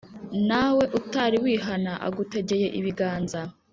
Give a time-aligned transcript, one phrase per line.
[0.47, 3.41] Nawe utari wihana agutegeye ibiganza